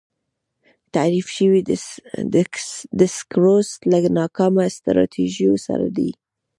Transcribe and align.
تحریف 0.93 1.27
شوی 1.37 1.61
دسکورس 2.99 3.69
له 3.91 3.97
ناکامه 4.17 4.65
سټراټیژیو 4.75 5.53
سره 5.65 5.87
دی. 5.97 6.09